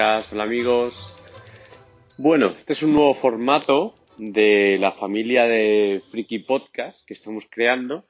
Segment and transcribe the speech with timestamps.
[0.00, 0.94] hola amigos.
[2.18, 8.04] Bueno, este es un nuevo formato de la familia de Friki Podcast que estamos creando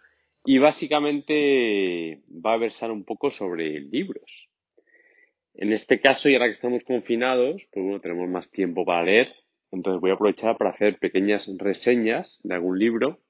[0.44, 4.50] y básicamente va a versar un poco sobre libros.
[5.54, 9.34] En este caso, y ahora que estamos confinados, pues bueno, tenemos más tiempo para leer,
[9.72, 13.20] entonces voy a aprovechar para hacer pequeñas reseñas de algún libro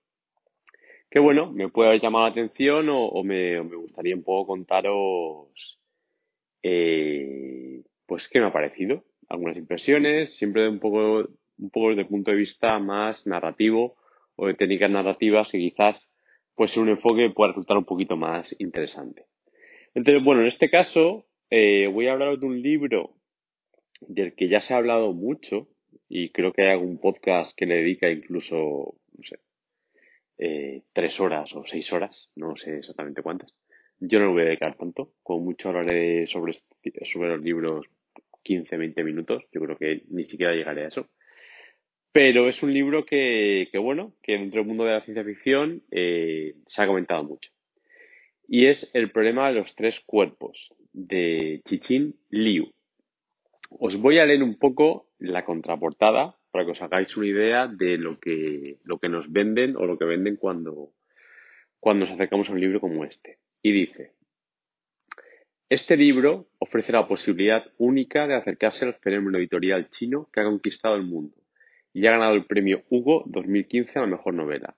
[1.11, 4.25] que bueno, me puede haber llamado la atención o, o me, o me gustaría un
[4.25, 5.79] poco contaros
[6.65, 11.29] eh, pues qué me ha parecido, algunas impresiones, siempre de un poco,
[11.59, 13.97] un poco desde punto de vista más narrativo
[14.35, 16.11] o de técnicas narrativas que quizás
[16.55, 19.27] pues un enfoque pueda resultar un poquito más interesante.
[19.95, 23.15] Entonces, bueno, en este caso eh, voy a hablar de un libro
[24.01, 25.69] del que ya se ha hablado mucho
[26.09, 29.39] y creo que hay algún podcast que le dedica incluso, no sé,
[30.39, 33.55] eh, tres horas o seis horas, no sé exactamente cuántas.
[34.01, 36.55] Yo no lo voy a dedicar tanto, como mucho hablaré sobre,
[37.13, 37.87] sobre los libros
[38.43, 41.09] 15, 20 minutos, yo creo que ni siquiera llegaré a eso.
[42.13, 46.55] Pero es un libro que, bueno, que dentro del mundo de la ciencia ficción eh,
[46.67, 47.51] se ha comentado mucho.
[48.49, 52.73] Y es El problema de los tres cuerpos, de Chichin Liu.
[53.71, 57.99] Os voy a leer un poco la contraportada para que os hagáis una idea de
[57.99, 60.93] lo que, lo que nos venden o lo que venden cuando,
[61.79, 63.39] cuando nos acercamos a un libro como este.
[63.63, 64.13] Y dice,
[65.71, 70.95] este libro ofrece la posibilidad única de acercarse al fenómeno editorial chino que ha conquistado
[70.95, 71.37] el mundo
[71.93, 74.77] y ha ganado el premio Hugo 2015 a la mejor novela,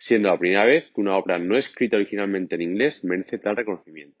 [0.00, 4.20] siendo la primera vez que una obra no escrita originalmente en inglés merece tal reconocimiento.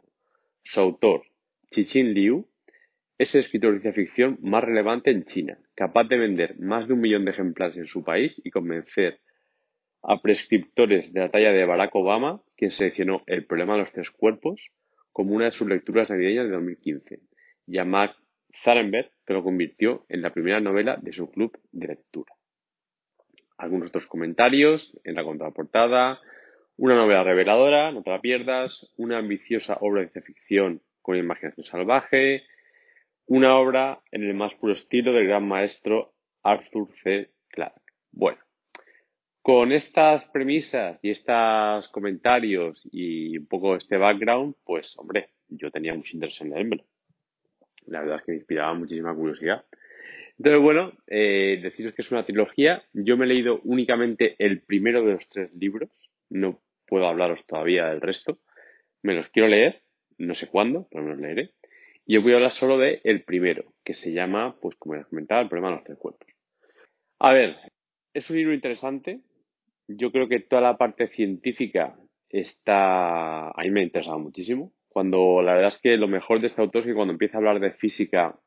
[0.62, 1.22] Su autor,
[1.72, 2.48] Chichin Liu,
[3.18, 6.94] es el escritor de ciencia ficción más relevante en China, capaz de vender más de
[6.94, 9.18] un millón de ejemplares en su país y convencer
[10.04, 14.10] a prescriptores de la talla de Barack Obama, quien seleccionó El problema de los tres
[14.12, 14.70] cuerpos
[15.12, 17.20] como una de sus lecturas navideñas de 2015,
[17.66, 18.16] y a Mark
[18.64, 22.32] Zarenberg, que lo convirtió en la primera novela de su club de lectura.
[23.58, 26.20] Algunos otros comentarios en la contraportada,
[26.76, 32.44] una novela reveladora, no te la pierdas, una ambiciosa obra de ficción con imaginación salvaje,
[33.26, 36.12] una obra en el más puro estilo del gran maestro
[36.42, 37.30] Arthur C.
[37.48, 37.80] Clarke.
[38.10, 38.38] Bueno,
[39.52, 45.92] con estas premisas y estos comentarios y un poco este background, pues hombre, yo tenía
[45.92, 46.84] mucho interés en leérmelo.
[47.84, 49.66] La verdad es que me inspiraba muchísima curiosidad.
[50.38, 52.82] Entonces, bueno, eh, deciros que es una trilogía.
[52.94, 55.90] Yo me he leído únicamente el primero de los tres libros.
[56.30, 58.38] No puedo hablaros todavía del resto.
[59.02, 59.82] Me los quiero leer.
[60.16, 61.50] No sé cuándo, pero me los leeré.
[62.06, 65.04] Y os voy a hablar solo de el primero, que se llama, pues como ya
[65.04, 66.26] comentaba, El problema de los tres cuerpos.
[67.18, 67.54] A ver,
[68.14, 69.20] es un libro interesante.
[69.96, 71.96] Yo creo que toda la parte científica
[72.28, 73.48] está...
[73.48, 74.72] A mí me ha interesado muchísimo.
[74.88, 77.38] Cuando la verdad es que lo mejor de este autor es que cuando empieza a
[77.38, 78.38] hablar de física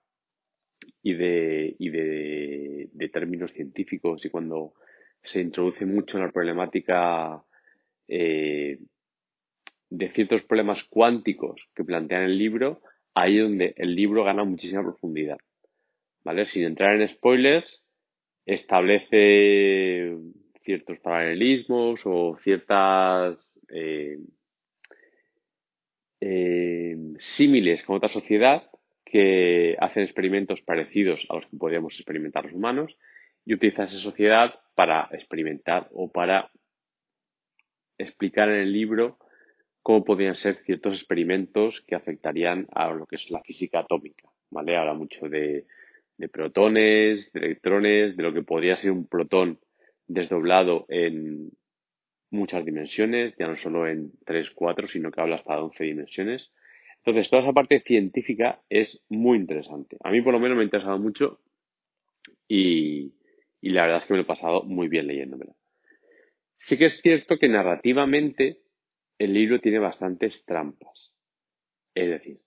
[1.02, 4.74] y de, y de, de términos científicos y cuando
[5.24, 7.44] se introduce mucho en la problemática
[8.08, 8.78] eh,
[9.90, 12.82] de ciertos problemas cuánticos que plantea en el libro,
[13.14, 15.38] ahí es donde el libro gana muchísima profundidad.
[16.24, 16.46] ¿Vale?
[16.46, 17.84] Sin entrar en spoilers,
[18.46, 20.16] establece
[20.66, 24.18] ciertos paralelismos o ciertas eh,
[26.20, 28.64] eh, símiles con otra sociedad
[29.06, 32.98] que hacen experimentos parecidos a los que podríamos experimentar los humanos
[33.46, 36.52] y utiliza esa sociedad para experimentar o para
[37.98, 39.20] explicar en el libro
[39.84, 44.28] cómo podrían ser ciertos experimentos que afectarían a lo que es la física atómica.
[44.50, 44.76] ¿vale?
[44.76, 45.68] Habla mucho de,
[46.18, 49.60] de protones, de electrones, de lo que podría ser un protón
[50.08, 51.52] desdoblado en
[52.30, 56.52] muchas dimensiones, ya no solo en 3, 4, sino que habla hasta de 11 dimensiones.
[56.98, 59.98] Entonces, toda esa parte científica es muy interesante.
[60.04, 61.40] A mí, por lo menos, me ha interesado mucho
[62.48, 63.14] y,
[63.62, 65.56] la verdad es que me lo he pasado muy bien leyéndomelo.
[66.58, 68.62] Sí que es cierto que narrativamente
[69.20, 71.14] el libro tiene bastantes trampas.
[71.94, 72.40] Es decir,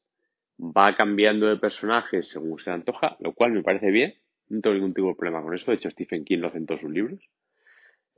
[0.59, 4.15] va cambiando de personajes según se le antoja, lo cual me parece bien.
[4.49, 5.71] No tengo ningún tipo de problema con eso.
[5.71, 7.21] De hecho, Stephen King lo hace en todos sus libros.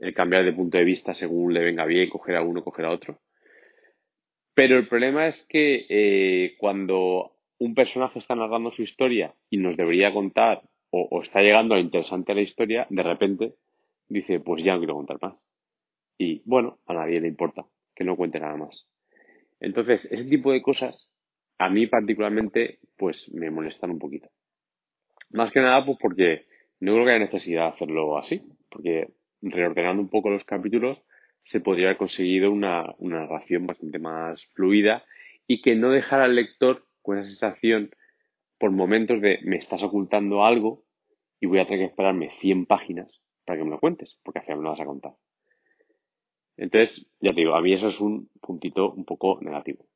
[0.00, 2.90] El cambiar de punto de vista según le venga bien, coger a uno, coger a
[2.90, 3.18] otro.
[4.54, 9.76] Pero el problema es que eh, cuando un personaje está narrando su historia y nos
[9.76, 13.54] debería contar o, está llegando a lo interesante a la historia, de repente
[14.08, 15.34] dice, pues ya no quiero contar más.
[16.18, 17.64] Y bueno, a nadie le importa
[17.94, 18.86] que no cuente nada más.
[19.60, 21.08] Entonces, ese tipo de cosas
[21.58, 24.30] a mí particularmente pues me molestan un poquito.
[25.30, 26.46] Más que nada pues porque
[26.80, 29.10] no creo que haya necesidad de hacerlo así, porque
[29.42, 30.98] reordenando un poco los capítulos
[31.44, 35.04] se podría haber conseguido una, narración bastante más fluida
[35.46, 37.90] y que no dejara al lector con esa sensación
[38.58, 40.84] por momentos de me estás ocultando algo
[41.40, 43.10] y voy a tener que esperarme 100 páginas
[43.44, 45.12] para que me lo cuentes, porque al final me lo vas a contar.
[46.58, 49.86] Entonces, ya te digo, a mí eso es un puntito un poco negativo.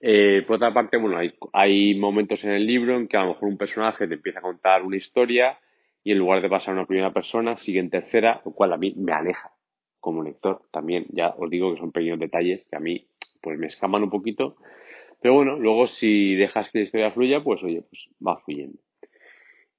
[0.00, 3.34] Eh, por otra parte, bueno, hay, hay, momentos en el libro en que a lo
[3.34, 5.58] mejor un personaje te empieza a contar una historia
[6.06, 8.76] y en lugar de pasar a una primera persona, sigue en tercera, lo cual a
[8.76, 9.50] mí me aleja
[9.98, 10.62] como lector.
[10.70, 13.08] También, ya os digo que son pequeños detalles que a mí
[13.42, 14.54] pues me escaman un poquito.
[15.20, 18.78] Pero bueno, luego si dejas que la historia fluya, pues oye, pues va fluyendo.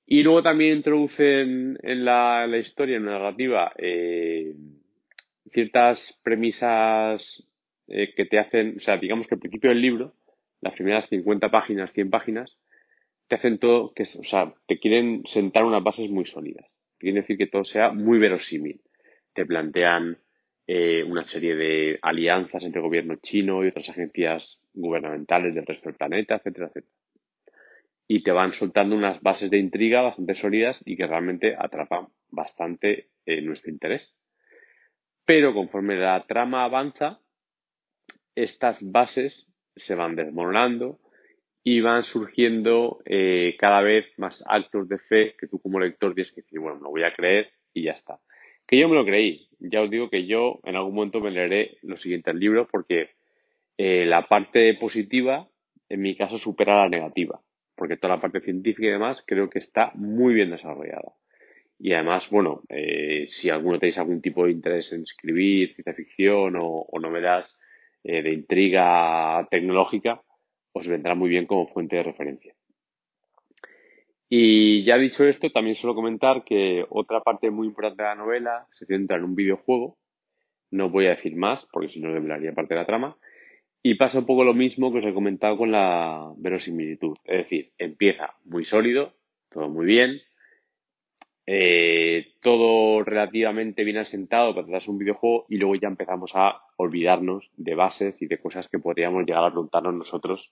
[0.06, 4.54] Y luego también introducen en la, historia, en la narrativa, eh,
[5.54, 7.48] ciertas premisas
[7.88, 10.14] eh, que te hacen, o sea, digamos que al principio del libro,
[10.60, 12.58] las primeras 50 páginas, 100 páginas,
[13.28, 16.66] te hacen todo, que, o sea, te quieren sentar unas bases muy sólidas.
[16.98, 18.82] Quieren decir que todo sea muy verosímil.
[19.34, 20.18] Te plantean
[20.66, 25.90] eh, una serie de alianzas entre el gobierno chino y otras agencias gubernamentales del resto
[25.90, 26.94] del planeta, etcétera, etcétera.
[28.08, 33.10] Y te van soltando unas bases de intriga bastante sólidas y que realmente atrapan bastante
[33.26, 34.16] eh, nuestro interés.
[35.26, 37.20] Pero conforme la trama avanza,
[38.34, 39.46] estas bases
[39.76, 41.00] se van desmoronando
[41.70, 46.32] y van surgiendo eh, cada vez más actos de fe que tú como lector tienes
[46.32, 48.22] que decir, bueno, me lo voy a creer y ya está.
[48.66, 49.50] Que yo me lo creí.
[49.60, 53.10] Ya os digo que yo en algún momento me leeré los siguientes libros porque
[53.78, 55.50] eh, la parte positiva
[55.90, 57.42] en mi caso supera la negativa.
[57.76, 61.16] Porque toda la parte científica y demás creo que está muy bien desarrollada.
[61.80, 66.56] Y además, bueno, eh, si alguno tenéis algún tipo de interés en escribir ciencia ficción
[66.58, 67.58] o, novelas
[68.06, 70.22] eh, de intriga tecnológica,
[70.78, 72.54] os vendrá muy bien como fuente de referencia.
[74.30, 78.68] Y ya dicho esto, también suelo comentar que otra parte muy importante de la novela
[78.72, 79.98] se centra en un videojuego.
[80.70, 83.18] No voy a decir más, porque si no le hablaría parte de la trama.
[83.82, 87.16] Y pasa un poco lo mismo que os he comentado con la verosimilitud.
[87.24, 89.14] Es decir, empieza muy sólido,
[89.50, 90.20] todo muy bien,
[91.50, 97.50] eh, todo relativamente bien asentado para tratarse un videojuego y luego ya empezamos a olvidarnos
[97.56, 100.52] de bases y de cosas que podríamos llegar a preguntarnos nosotros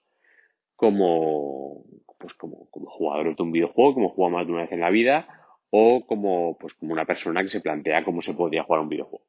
[0.77, 1.83] como,
[2.17, 4.89] pues como, como jugadores de un videojuego, como jugamos más de una vez en la
[4.89, 5.27] vida,
[5.69, 9.25] o como, pues como una persona que se plantea cómo se podría jugar un videojuego.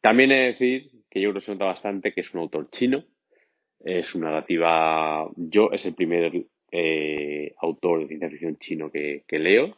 [0.00, 2.70] También he de decir que yo creo que se nota bastante que es un autor
[2.70, 3.04] chino,
[3.80, 9.76] es una narrativa, yo es el primer eh, autor de ciencia ficción chino que leo,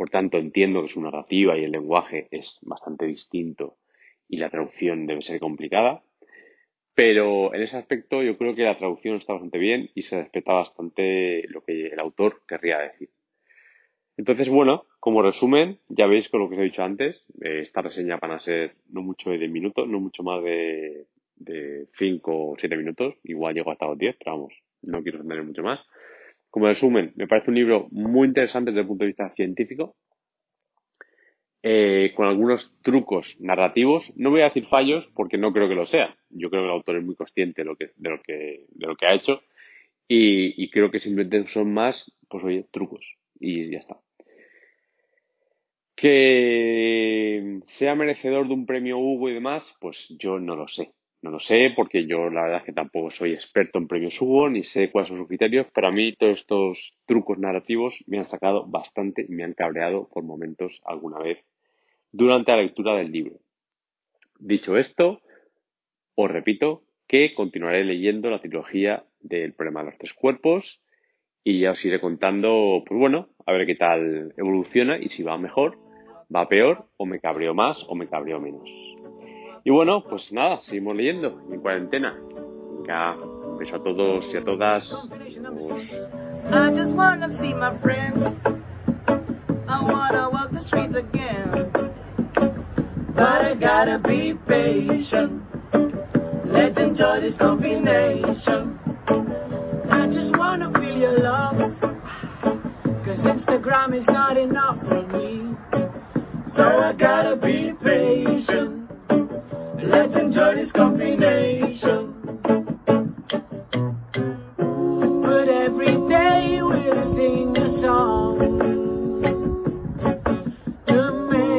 [0.00, 3.76] por tanto, entiendo que su narrativa y el lenguaje es bastante distinto
[4.30, 6.02] y la traducción debe ser complicada.
[6.94, 10.54] Pero en ese aspecto yo creo que la traducción está bastante bien y se respeta
[10.54, 13.10] bastante lo que el autor querría decir.
[14.16, 17.82] Entonces, bueno, como resumen, ya veis con lo que os he dicho antes, eh, esta
[17.82, 22.52] reseña van a ser no mucho de 10 minutos, no mucho más de, de 5
[22.52, 25.78] o 7 minutos, igual llego hasta los 10, pero vamos, no quiero tener mucho más.
[26.50, 29.96] Como resumen, me parece un libro muy interesante desde el punto de vista científico,
[31.62, 34.10] eh, con algunos trucos narrativos.
[34.16, 36.16] No voy a decir fallos porque no creo que lo sea.
[36.30, 38.86] Yo creo que el autor es muy consciente de lo que, de lo que, de
[38.86, 39.42] lo que ha hecho
[40.08, 43.04] y, y creo que simplemente son más, pues oye, trucos
[43.38, 43.98] y ya está.
[45.94, 50.92] Que sea merecedor de un premio Hugo y demás, pues yo no lo sé.
[51.22, 54.48] No lo sé porque yo la verdad es que tampoco soy experto en premios Hugo
[54.48, 58.24] ni sé cuáles son sus criterios, pero a mí todos estos trucos narrativos me han
[58.24, 61.44] sacado bastante y me han cabreado por momentos alguna vez
[62.10, 63.36] durante la lectura del libro.
[64.38, 65.20] Dicho esto,
[66.14, 70.80] os repito que continuaré leyendo la trilogía del problema de los tres cuerpos
[71.44, 75.36] y ya os iré contando, pues bueno, a ver qué tal evoluciona y si va
[75.36, 75.76] mejor,
[76.34, 78.68] va peor o me cabreo más o me cabreo menos.
[79.64, 82.16] Y bueno, pues nada, seguimos leyendo en cuarentena.
[82.90, 84.88] Un beso a todos y a todas.
[84.88, 85.92] Pues...
[86.52, 87.28] I just wanna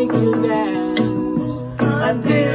[0.02, 1.78] take you down.
[1.80, 2.51] until.